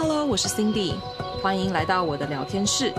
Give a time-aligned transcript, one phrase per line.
[0.00, 0.94] Hello，我是 Cindy，
[1.42, 2.92] 欢迎来到我的聊天室。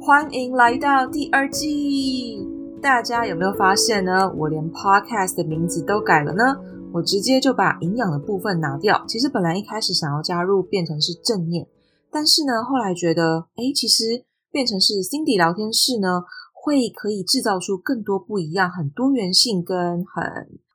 [0.00, 2.48] 欢迎来到第二季。
[2.80, 4.32] 大家有没有发现呢？
[4.34, 6.56] 我连 Podcast 的名字都改了呢。
[6.92, 9.04] 我直接就把营养的部分拿掉。
[9.06, 11.66] 其实本来一开始想要加入变成是正念，
[12.10, 20.24] 但是呢，后来觉得，诶，其实变成是 Cindy 聊天室呢，会可以制造出更多不一样、很多元性跟很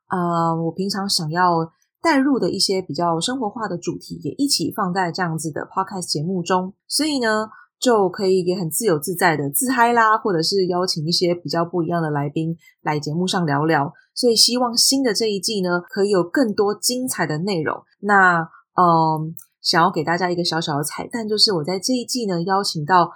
[0.08, 6.72] 呃，我平常想要带入的一些比较生活化的主题，也一起放在这样子的 Podcast 节目中。
[6.86, 7.48] 所以呢，
[7.78, 13.92] 就可以也很自由自在的自嗨啦，或者是邀请一些比较不一样的来宾来节目上聊聊。
[14.14, 17.82] 所以希望新的这一季呢，可以有更多精彩的内容。
[18.00, 18.40] 那
[18.74, 23.10] 嗯，想要给大家一个小小的彩蛋，就是我在这一季呢，邀请到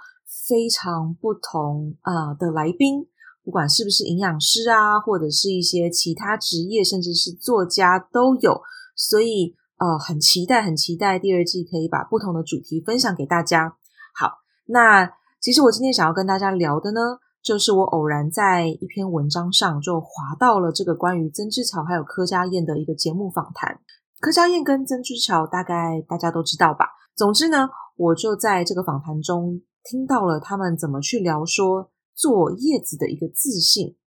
[0.47, 3.07] 非常不同啊、的来宾，
[3.43, 8.61] 不管是不是营养师啊，或者是一些其他职业，甚至是作家都有。
[8.95, 13.77] 所以呃，很期待，很期待第二季可以把不同的主题分享给大家。
[14.13, 14.40] 好。
[14.71, 17.01] 那其实我今天想要跟大家聊的呢，
[17.43, 23.81] 就是我偶然在一篇文章上就滑到了这个关于曾之乔还有柯佳嬿的一个节目访谈。
[24.21, 26.85] 柯佳嬿跟曾之乔大概大家都知道吧？
[27.15, 33.97] 总之呢，我就在这个访谈中听到了他们怎么去聊说做叶子的一个自信。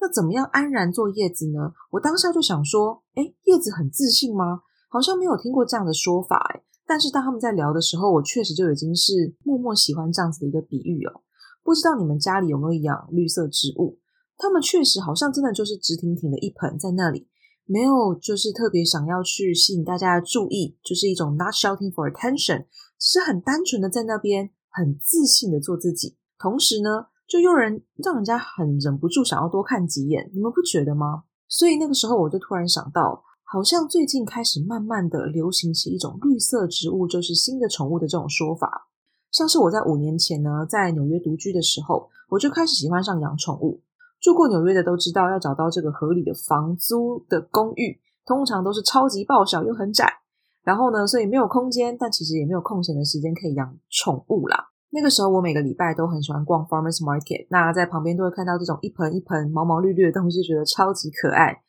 [0.00, 1.72] 那怎么样安然做叶子呢？
[1.90, 4.62] 我当下就想说，诶，叶子很自信吗？
[4.88, 6.62] 好像没有听过这样的说法，诶。
[6.86, 11.20] 但是当他们在聊的时候，我确实就已经是默默喜欢这样子的一个比喻哦。
[11.64, 13.98] 不知道你们家里有没有养绿色植物？
[14.38, 17.26] 他们确实好像真的就是直挺挺的一盆在那里，
[17.64, 22.66] 没有就是特别想要去吸引大家的注意，就是一种 not shouting for attention，
[23.00, 26.16] 是很单纯的在那边很自信的做自己。
[26.38, 31.24] 同时呢，就又人让人家很忍不住想要多看几眼，你们不觉得吗？
[31.48, 33.24] 所以那个时候我就突然想到。
[33.48, 38.88] 好像最近开始慢慢的流行起一种绿色植物就是新的宠物的这种说法，
[39.30, 43.80] 像是我在五年前呢，在纽约独居的时候，我就开始喜欢上养宠物。
[44.20, 50.12] 住过纽约的都知道，要找到这个合理的房租的公寓，通常都是超级爆小又很窄，
[50.64, 54.70] 然后呢，所以没有空间，但其实也没有空闲的时间可以养宠物啦。
[54.90, 61.62] 那个时候我每个礼拜都很喜欢逛 Farmers Market，那在旁边都会看到这种一盆一盆毛毛绿绿的东西，觉得超级可爱，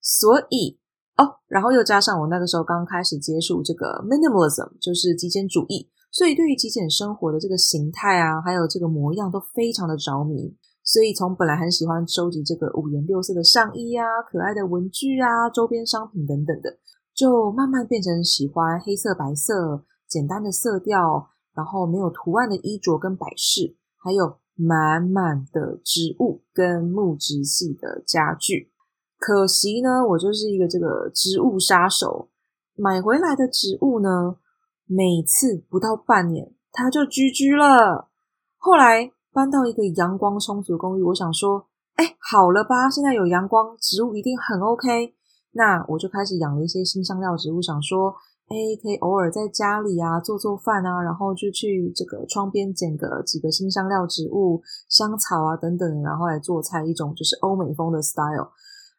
[0.00, 0.78] 所以。
[1.18, 10.56] 哦，然后又加上我那个时候刚开始接触这个 minimalism，就是极简主义，所以对于极简生活的这个形态啊，还有这个模样都非常的着迷。
[10.84, 16.78] 所以从本来很喜欢收集这个五颜六色的上衣啊、可爱的文具啊、周边商品等等的，
[17.14, 28.72] 就慢慢变成喜欢黑色、白色、简单的色调，然后没有图案的衣着跟摆饰，还有满满的植物跟木质系的家具。
[29.18, 32.28] 可惜呢，我就是一个这个植物杀手。
[32.76, 34.36] 买回来的植物呢，
[34.86, 38.08] 每次不到半年它就居居了。
[38.56, 45.14] 后来搬到一个阳光充足公寓，我想说，哎，好了吧，现在有阳光，植物一定很 OK。
[45.52, 48.14] 那我就开始养了一些新香料植物，想说，
[48.46, 58.52] 哎，可以偶尔在家里啊做做饭啊，然后就去这个窗边捡个几个新香料植物、香草啊等等，然后来做菜，一种就是欧美风的 style。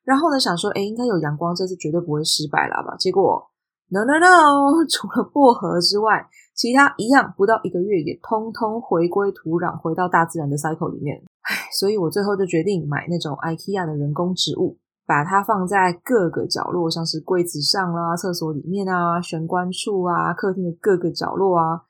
[0.09, 2.95] 然后呢，想说，诶，应该有阳光，这次绝对不会失败了吧？
[2.97, 3.45] 结果
[3.89, 6.25] ，no no no， 除了薄荷之外，
[6.55, 11.21] 其他一样，不到一个月也通通回归土壤，回到大自然的 cycle 里面。
[11.43, 21.83] 唉，所以我最后就决定买那种 IKEA 的人工植物，把它放在各个角落，像是柜子上啦、厕所里面啊、玄关处啊、客厅的各个角落啊，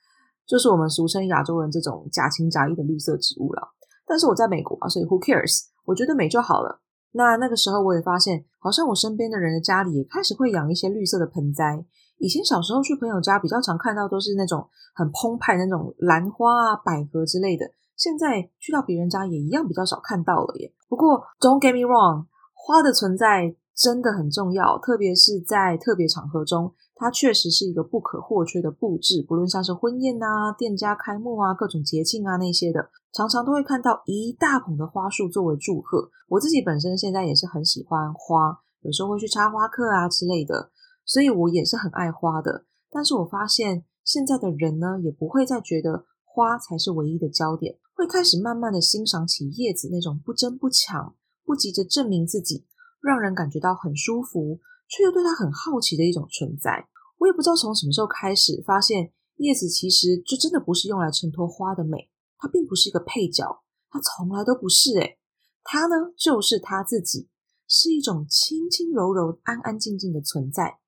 [0.46, 3.70] 就是我们俗称亚洲人这种假情假意的绿色植物了。
[4.06, 5.68] 但是我在美国啊，所以 who cares？
[5.86, 6.82] 我觉得美就好了。
[7.12, 11.86] 那那个时候，我也发现，好像我身边的人的家里也开始会养一些绿色的盆栽。
[12.18, 17.66] 以前小时候去朋友家，比较常看到都是那种很澎湃那种兰花啊、百合之类的。
[17.96, 20.74] 现在去到别人家也一样比较少看到了耶。
[20.88, 26.74] 不过，Don't get me wrong，花的存在真的很重要，特别是在特别场合中。
[27.00, 36.10] 它确实是一个不可或缺的布置，不论像是婚宴啊、店家开幕啊、各种节庆啊那些的，常常都会看到一大捧的花束作为祝贺。
[36.28, 40.72] 我自己本身现在也是很喜欢花，有时候会去插花课啊之类的，
[41.06, 42.66] 所以我也是很爱花的。
[42.92, 52.66] 但是我发现现在的人呢，也不会再觉得花才是唯一的焦点，会开始慢慢的欣赏起叶子那种不争不抢、不急着证明自己，
[53.02, 54.60] 让人感觉到很舒服。
[54.90, 56.88] 却又对他很好奇的一种存在，
[57.20, 64.98] 我也不知道从什么时候开始，发现叶子其实就真的不是用来衬托花的美，它并不是一个配角，它从来都不是。
[65.00, 65.20] 诶，
[65.64, 67.30] 它呢就是它自己，
[67.68, 70.80] 是一种轻轻柔柔、安安静静的存在。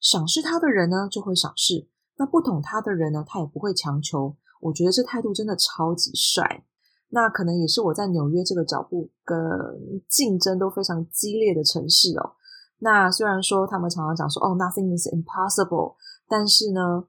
[0.00, 4.36] 赏识它的人呢就会赏识，那不懂它的人呢，他也不会强求。
[4.60, 6.64] 我觉得这态度真的超级帅。
[7.08, 9.38] 那可能也是我在纽约这个脚步跟
[10.08, 12.34] 竞争都非常激烈的城市哦。
[12.78, 15.94] 那虽然说他们常常讲说哦，nothing is impossible，
[16.28, 17.04] 但是呢，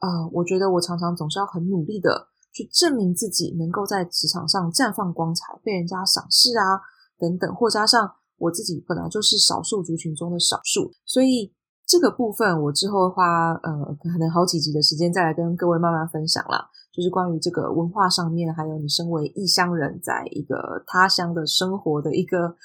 [0.00, 6.80] 呃，我觉得我常常总是要很努力的去证明自己能够在职场上绽放光彩，被人家赏识啊
[7.18, 11.52] 等等，或加上我自己本来就是少数族群中的少数，所以
[11.86, 16.68] 这个部分我之后花呃可能好几集的时间再来跟各位慢慢分享啦。
[16.92, 22.56] 就是关于这个文化上面，还有你身为异乡人，在一个他乡的生活的一个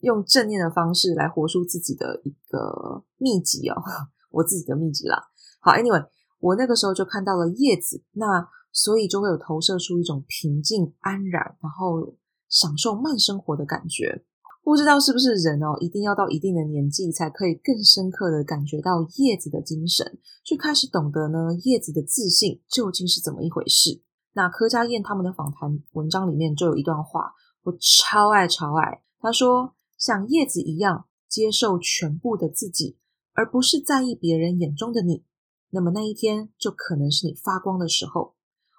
[0.00, 3.82] 用正念的方式来活出自己的一个秘籍哦，
[4.30, 5.22] 我自己的秘籍啦。
[5.60, 6.06] 好，Anyway，
[6.40, 12.14] 我那个时候就看到了叶子，那所以就会有投射出一种平静安然，然后
[12.48, 14.24] 享受慢生活的感觉。
[14.62, 24.02] 不知道是不是人哦，一定要到一定的年纪才可以更深刻的感觉到叶子的精神，去开始懂得呢叶子的自信究竟是怎么一回事。
[24.34, 27.32] 那柯佳嬿他们的访谈文章里面就有一段话，
[27.64, 29.02] 我超爱超爱。
[29.18, 32.96] 他说：“像叶子一样接受全部的自己，
[33.34, 35.24] 而不是在意别人眼中的你，
[35.68, 38.34] 那么那一天就可能是你发光的时候。”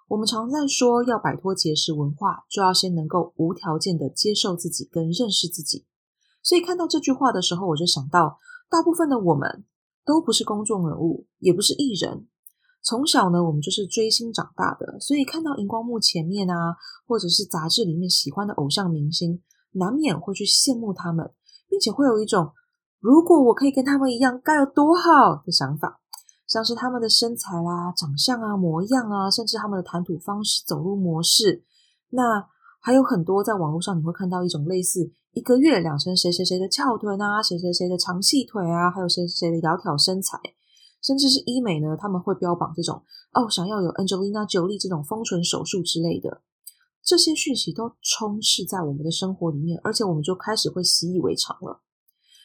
[0.10, 5.86] 我们常在说，要摆脱节食文化，就要先能够无条件的接受自己跟认识自己。
[6.44, 8.38] 所以看到这句话的时候，我就想到，
[8.70, 9.64] 大部分的我们
[10.04, 12.28] 都不是公众人物，也不是艺人。
[12.84, 16.76] 从小呢，我们就是追星长大的，所以看到荧光幕前面啊，
[17.08, 19.42] 或者是杂志里面喜欢的偶像明星，
[19.74, 21.32] 难免会去羡慕他们，
[21.70, 22.52] 并且会有一种
[23.00, 26.00] 如果我可以跟他们一样，该有多好的想法。
[26.48, 31.64] 像是他们的身材啊、长相啊、模样啊，甚至他们的谈吐方式、走路模式，
[32.10, 32.46] 那
[32.82, 40.38] 还有很多在网络上你会看到一种类似一个月两成谁谁谁的翘臀啊、谁谁谁的长细腿啊，还有谁谁谁的窈窕身材，
[41.02, 43.02] 甚至是医美呢，他们会标榜这种
[43.32, 46.42] 哦，想要有 Angelina Jolie 这种丰唇手术之类的，
[47.04, 51.82] 这些讯息都充斥在我们的生活里面，而且我们就开始会习以为常了，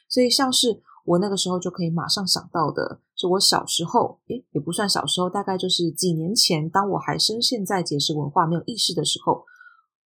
[0.09, 0.83] 所以像是。
[1.07, 9.45] 我那个时候就可以马上想到的是，我小时候，诶，也不算小时候，大概就是几年前，当我还深陷在节食文化没有意识的时候，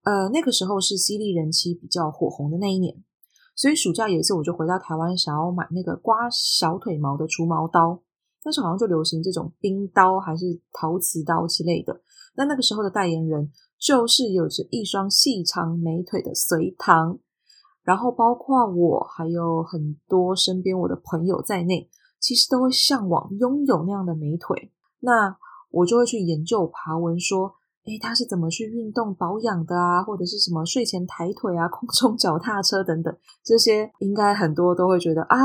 [0.03, 3.03] 呃，那个时候是犀利人妻比较火红的那一年，
[3.57, 8.03] 所以暑假有一次我就回到台湾，想要买那个刮小腿毛的除毛刀，
[8.45, 11.99] 但是好像就流行这种冰刀还是陶瓷刀之类的，
[12.37, 17.19] 那那个时候的代言人就是有着一双细长美腿的隋唐。
[17.83, 21.89] 然后包括我，还有很多身边我的朋友在内，
[22.21, 24.71] 其实都会向往拥有那样的美腿。
[25.01, 25.35] 那
[25.71, 27.55] 我就会去研究爬文，说，
[27.87, 30.03] 诶，他是怎么去运动保养的啊？
[30.03, 35.37] 或者是什么睡前抬腿啊、空中脚踏车等等，这些应该很多都会觉得啊，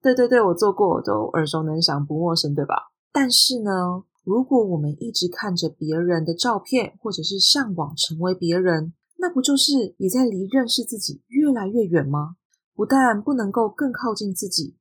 [0.00, 2.76] 对对对，我做过，我都耳熟能详，不陌生，对吧？
[3.12, 12.36] 但是呢，如果我们一直看着别人的照片，或者是向往成为别人，那不就是也在离认识自己越来越远吗？
[12.74, 14.76] 不但不能够更靠近自己，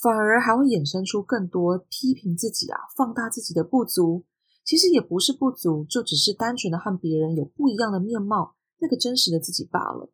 [0.00, 4.24] 反而还会衍生出更多批评自己啊、放大自己的不足。
[4.64, 10.10] 其实也不是不足，就只是单纯的和别人有不一样的面貌，那个真实的自己罢了。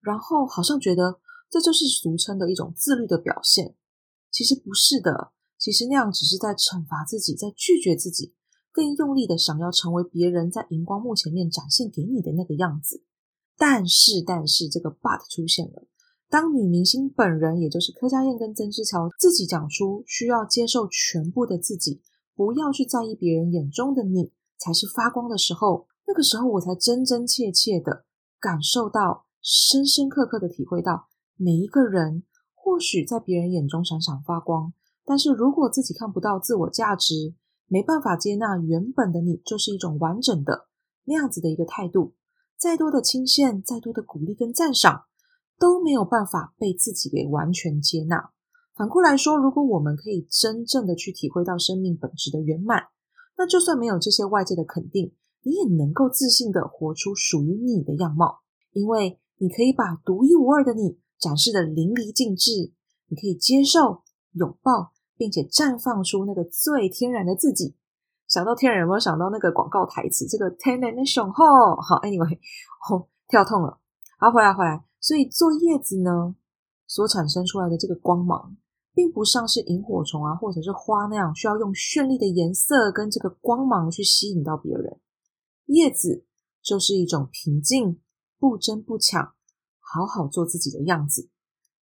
[0.00, 3.76] 然后好像觉得这就是俗称的一种自律的表现。
[4.30, 8.34] 其实不是的，其实那样只是在惩罚自己，在拒绝自己，
[8.72, 13.04] 更用力的想要成为别人在荧光幕前面展现给你的那个样子。
[13.56, 15.86] 但是，但是这个 but 出现了。
[16.28, 22.02] 当女明星本人，也就是柯佳嬿跟曾之乔自己讲出需要接受全部的自己，
[22.34, 28.04] 不要去在意别人眼中的你才是发光的时候，那个时候我才真真切切的
[28.40, 34.72] 感受到，深深刻刻的体会到，每一个人或许在别人眼中闪闪发光，
[35.12, 37.34] 但是如果自己看不到自我价值，
[37.68, 40.68] 没办法接纳原本的你就是一种完整的
[41.04, 42.14] 那样子的一个态度。
[42.56, 45.02] 再多的钦羡，再多的鼓励跟赞赏，
[45.58, 48.30] 都没有办法被自己给完全接纳。
[48.74, 52.84] 反过来说，如果我们可以真正的去体会到生命本质的圆满，
[53.36, 58.38] 那就算没有这些外界的肯定，你也能够自信的活出属于你的样貌，
[58.72, 62.72] 因为你可以把独一无二的你展示的淋漓尽致，
[63.08, 64.00] 你可以接受、
[64.32, 64.91] 拥抱，
[65.22, 67.76] 并且绽放出那个最天然的自己。
[68.26, 70.26] 想到天然，有没有想到那个广告台词？
[70.26, 71.44] 这个天然的雄厚，
[71.80, 72.36] 好，anyway，
[72.90, 73.78] 哦，跳痛了，
[74.18, 74.84] 好，回来回来。
[75.00, 76.34] 所以做叶子呢，
[76.88, 78.56] 所产生出来的这个光芒，
[78.92, 84.98] 并不像是萤火虫啊，或者是花那样需要用绚丽的颜色跟这个光芒去吸引到别人。
[85.66, 86.24] 叶子
[86.60, 88.00] 就是一种平静、
[88.40, 89.34] 不争不抢，
[89.78, 91.28] 好好做自己的样子，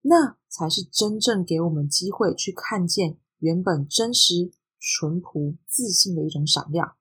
[0.03, 6.97] 那才是真正给我们机会去看见原本真实、淳朴、自信的一种闪亮。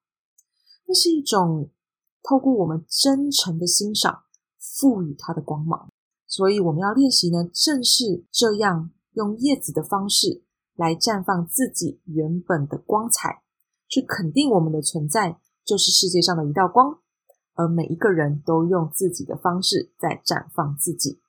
[0.86, 1.70] 那是一种
[2.22, 4.24] 透过我们真诚的欣赏，
[4.58, 5.90] 赋予它的光芒。
[6.28, 8.92] 所以我们要练习呢，正是这样。
[9.14, 10.44] 用叶子的方式
[10.76, 13.42] 来绽放自己原本的光彩，
[13.88, 17.00] 去肯定我们的存在就是世界上的一道光，
[17.56, 21.20] 而每一个人都用自己的方式在绽放自己。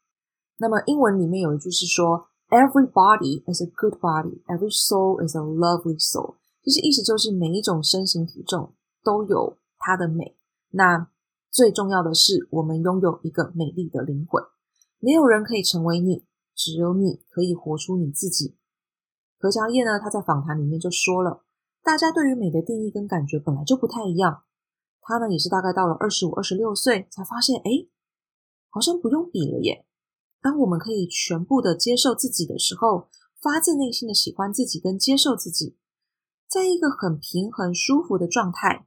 [0.61, 10.37] 那么英文里面有一句是说：“Every body is a good body, every soul is a lovely soul。”其实意思就是每一种身形体重都有它的美。
[10.73, 11.09] 那
[11.51, 14.45] 最重要的是，我们拥有一个美丽的灵魂，
[14.99, 16.27] 没有人可以成为你。
[16.55, 18.59] 只有你可以活出你自己。
[19.39, 19.99] 何家业呢？
[19.99, 21.43] 他在访谈里面就说了，
[21.83, 24.43] 大家对于美的定义跟感觉本来就不太一样。
[25.01, 27.89] 他呢也是大概到了二十五、二十六岁才发现，哎，
[28.69, 29.87] 好像不用比了耶。
[30.41, 33.09] 当我们可以全部的接受自己的时候，
[33.41, 35.77] 发自内心的喜欢自己跟接受自己，
[36.49, 38.87] 在一个很平衡、舒服的状态，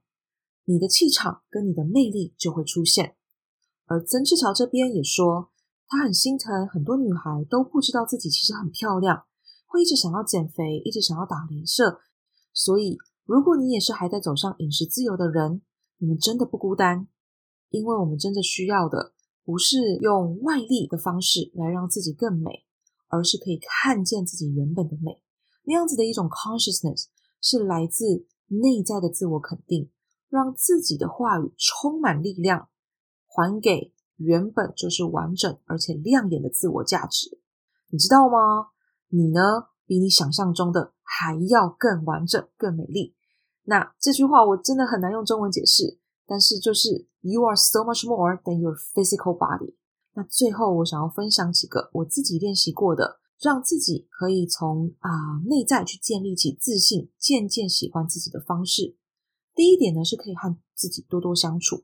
[0.66, 3.16] 你的气场跟你的魅力就会出现。
[3.86, 5.50] 而曾志乔这边也说。
[5.86, 9.26] 他很心疼，很多女孩都不知道自己其实很漂亮，
[9.68, 12.00] 会一直想要减肥，一直想要打镭射。
[12.52, 15.62] 所以，如果你也是还在走上饮食自由的人，
[16.00, 17.08] 你们真的不孤单，
[17.70, 19.13] 因为我们真的需要的
[19.44, 22.66] 不是用外力的方式来让自己更美，
[23.10, 25.22] 而是可以看见自己原本的美。
[25.64, 27.06] 那样子的一种 consciousness
[27.42, 29.90] 是来自内在的自我肯定，
[30.30, 32.70] 让自己的话语充满力量，
[33.28, 33.94] 还给。
[34.18, 37.40] 原本就是完整而且亮眼的自我价值，
[37.90, 38.68] 你知道吗？
[39.10, 39.42] 你呢，
[39.88, 43.16] 比你想象中的还要更完整、更美丽。
[43.64, 46.00] 那这句话我真的很难用中文解释，
[46.34, 49.76] 但是就是 You are so much more than your physical body。
[50.16, 58.98] 那最后我想要分享几个我自己练习过的，让自己可以从啊、内在去建立起自信，渐渐喜欢自己的方式。
[59.54, 61.84] 第一点呢，是可以和自己多多相处，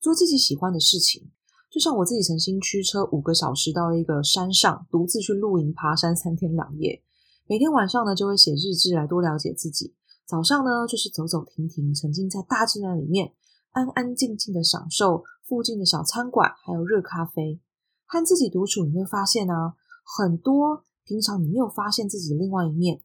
[0.00, 1.30] 做自己喜欢的事情。
[1.70, 7.02] 就像我自己曾经驱车五个小时到一个山上，独自去露营爬山三天两夜。
[7.46, 9.94] 每天晚上呢，就会写日志来多了解自己。
[10.26, 13.34] 早上呢，就是走走停停，沉浸在大自然里面，
[13.72, 17.60] 安安静静的享受附近的小餐馆，还有热咖啡。
[18.06, 19.74] 和自己独处，你会发现啊，
[20.04, 23.02] 很多平常你没有发现自己的另外一面。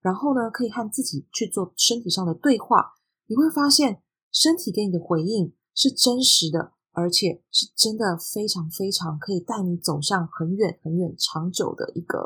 [0.00, 2.94] 然后呢，可以和自己去做身体上的对话，
[3.26, 6.72] 你会发现身体给你的回应是真实的。
[6.98, 12.18] 而且是真的非常非常可以带你走向很远很远长久的一个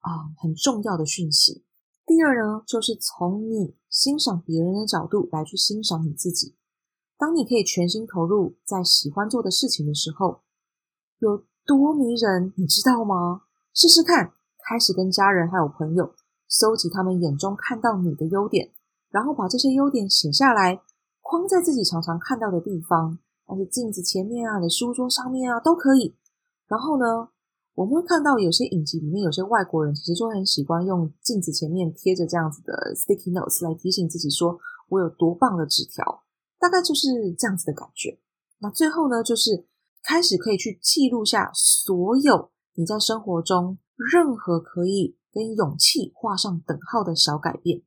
[0.00, 1.64] 啊、很重要的讯息。
[2.04, 6.56] 第二呢，就是从你欣赏别人的角度来去欣赏你自己。
[7.20, 10.40] 当你可以全心投入在喜欢做的事情的时候，
[11.18, 13.42] 有多迷人，你知道吗？
[13.74, 14.32] 试试看，
[14.66, 16.14] 开始跟家人还有朋友
[16.48, 18.72] 搜集他们眼中看到你的优点，
[19.10, 20.80] 然后把这些优点写下来，
[21.20, 23.18] 框在自己常常看到的地方。
[23.46, 26.16] 但是镜子前面啊，的书桌上面啊，都可以。
[26.68, 27.28] 然后呢，
[27.74, 34.58] 我们会看到有些影集里面，有些外国人其实就很喜欢用镜子前面贴着这样子的 sticky notes 来提醒自己说，
[34.88, 36.22] 我有多棒的纸条，
[36.60, 38.20] 大概就是这样子的感觉。
[38.58, 39.66] 那最后呢，就是
[40.02, 47.82] 开始可以去记录下所有你在生活中任何可以跟勇气画上等号的小改变，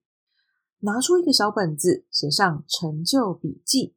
[0.80, 3.96] 拿出一个小本子，写上成就笔记。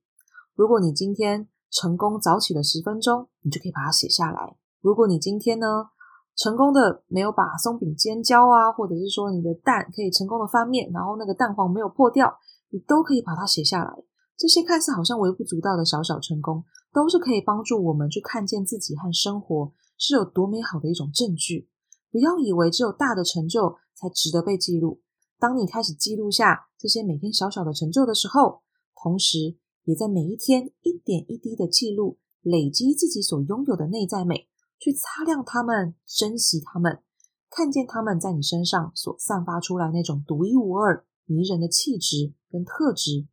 [0.54, 4.56] 如果你今天成功早起了十分钟，你就可以把它写下来。
[4.80, 5.90] 如果你今天呢，
[6.34, 12.38] 成功的没有把松饼煎焦啊，或者是说你的蛋可以成功的翻面，然后那个蛋黄没有破掉，
[12.70, 13.94] 你都可以把它写下来。
[14.36, 21.68] 这些看似好像微不足道的小小成功，都是可以帮助我们去看见自己和生活是有多美好的一种证据。
[22.10, 25.00] 不要以为只有大的成就才值得被记录。
[25.38, 28.62] 当你开始记录下这些每天小小的成就的时候，
[28.94, 37.02] 同时，也在每一天一点一滴的记录，累积自己所拥有的内在美，去擦亮它们，珍惜它们，
[37.50, 43.26] 看见它们在你身上所散发出来那种独一无二、迷人的气质跟特质，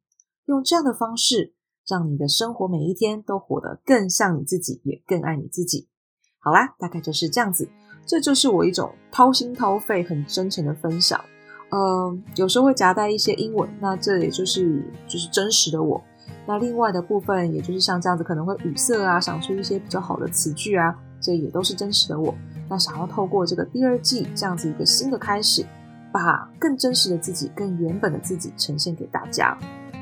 [0.45, 1.53] 用这样的方式，
[1.88, 5.88] 让你的生活每一天都活得更像你自己，也更爱你自己。
[6.39, 7.69] 好啦，大概就是这样子，
[8.05, 11.23] 这就是我一种掏心掏肺、很真诚的分享。
[11.69, 16.03] 呃，有时候会夹带一些英文，那这也就是就是真实的我。
[16.45, 22.35] 那另外的部分，也就是像这样子，可能会语塞啊，想出一些比较好的词句啊，这也都是真实的我。
[22.69, 25.65] 那想要透过这个第二季这样子一个新的开始，
[26.12, 29.57] 把更真实的自己、更原本的自己呈现给大家。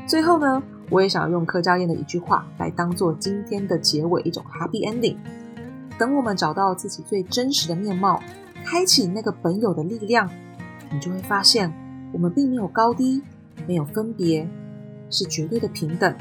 [0.08, 5.15] 最后呢，我也想用柯佳嬿的一句话来当做今天的结尾，一种 happy ending。
[5.98, 8.22] 等我们找到自己最真实的面貌，
[8.65, 10.29] 开启那个本有的力量，
[10.91, 11.72] 你就会发现，
[12.12, 13.22] 我们并没有高低，
[13.67, 14.48] 没有分别，
[15.10, 16.13] 是绝对的平等。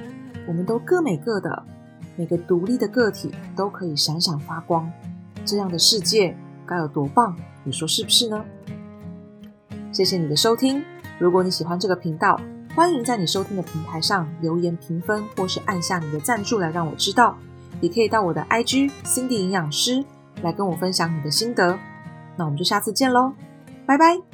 [0.46, 1.62] 我们都各美各的，
[2.16, 4.90] 每个独立的个体都可以闪闪发光。
[5.44, 7.34] 这样的世界该有多棒？
[7.64, 8.44] 你说是不是呢？
[9.90, 10.82] 谢谢你的收听。
[11.18, 12.40] 如果你喜欢这个频道，
[12.74, 17.36] 欢迎在你收听的平台上留言评分，或是按下你的赞助来让我知道。
[17.80, 20.04] 也可以到我的 IG Cindy 营养师
[20.42, 21.78] 来跟我分享你的心得。
[22.36, 23.32] 那我们就下次见喽，
[23.86, 24.29] 拜拜。